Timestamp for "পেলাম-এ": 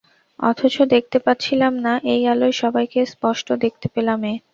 3.95-4.33